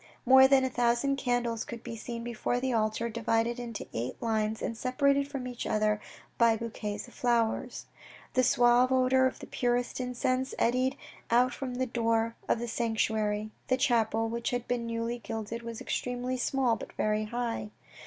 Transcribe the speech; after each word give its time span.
More 0.25 0.47
than 0.47 0.63
a 0.65 0.69
thousand 0.71 1.17
candles 1.17 1.63
could 1.63 1.83
be 1.83 1.95
seen 1.95 2.23
before 2.23 2.59
the 2.59 2.73
altar, 2.73 3.07
divided 3.07 3.59
into 3.59 3.85
eight 3.93 4.19
lines 4.19 4.59
and 4.63 4.75
separated 4.75 5.27
from 5.27 5.45
each 5.47 5.67
other 5.67 6.01
by 6.39 6.57
bouquets 6.57 7.07
of 7.07 7.13
flowers. 7.13 7.85
The 8.33 8.41
suave 8.41 8.91
odour 8.91 9.27
of 9.27 9.37
the 9.37 9.45
purest 9.45 9.99
incense 9.99 10.55
eddied 10.57 10.97
out 11.29 11.53
from 11.53 11.75
the 11.75 11.85
door 11.85 12.35
of 12.49 12.57
the 12.57 12.67
sanctuary. 12.67 13.51
The 13.67 13.77
chapel, 13.77 14.27
which 14.27 14.49
had 14.49 14.67
been 14.67 14.87
newly 14.87 15.19
gilded, 15.19 15.61
was 15.61 15.79
extremely 15.81 16.35
small 16.35 16.75
but 16.75 16.93
very 16.93 17.25
high. 17.25 17.69